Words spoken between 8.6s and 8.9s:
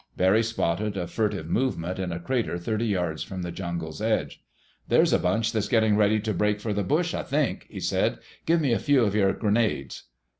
a